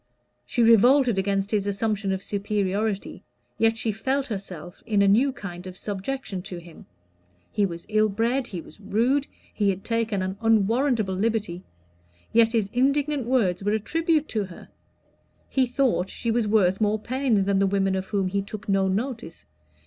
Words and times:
She 0.47 0.63
revolted 0.63 1.19
against 1.19 1.51
his 1.51 1.67
assumption 1.67 2.11
of 2.11 2.23
superiority, 2.23 3.23
yet 3.59 3.77
she 3.77 3.91
felt 3.91 4.25
herself 4.29 4.81
in 4.87 5.03
a 5.03 5.07
new 5.07 5.31
kind 5.31 5.67
of 5.67 5.77
subjection 5.77 6.41
to 6.41 6.57
him. 6.57 6.87
He 7.51 7.67
was 7.67 7.85
ill 7.87 8.09
bred, 8.09 8.47
he 8.47 8.61
was 8.61 8.79
rude, 8.79 9.27
he 9.53 9.69
had 9.69 9.83
taken 9.83 10.23
an 10.23 10.37
unwarrantable 10.41 11.13
liberty; 11.13 11.61
yet 12.33 12.53
his 12.53 12.67
indignant 12.73 13.27
words 13.27 13.63
were 13.63 13.73
a 13.73 13.79
tribute 13.79 14.27
to 14.29 14.45
her: 14.45 14.69
he 15.47 15.67
thought 15.67 16.09
she 16.09 16.31
was 16.31 16.47
worth 16.47 16.81
more 16.81 16.97
pains 16.97 17.43
than 17.43 17.59
the 17.59 17.67
women 17.67 17.93
of 17.93 18.07
whom 18.07 18.25
he 18.27 18.41
took 18.41 18.67
no 18.67 18.87
notice. 18.87 19.45